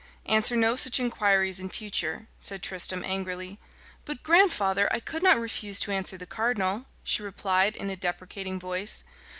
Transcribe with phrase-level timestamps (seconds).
[0.25, 3.59] "Answer no such inquiries in future," said Tristram angrily.
[4.03, 8.59] "But, grandfather, I could not refuse to answer the cardinal," she replied, in a deprecating
[8.59, 9.03] voice.